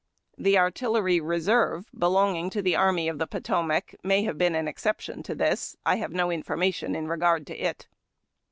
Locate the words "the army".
2.63-3.07